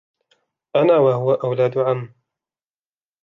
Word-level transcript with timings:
أنا 0.75 0.97
وهو 0.97 1.33
أولاد 1.33 1.77
عَم. 1.77 2.13